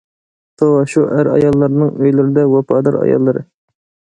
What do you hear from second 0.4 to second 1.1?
توۋا، شۇ